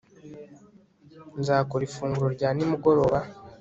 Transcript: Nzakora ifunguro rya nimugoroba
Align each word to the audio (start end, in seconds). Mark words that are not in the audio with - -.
Nzakora 1.39 1.83
ifunguro 1.89 2.27
rya 2.35 2.49
nimugoroba 2.53 3.19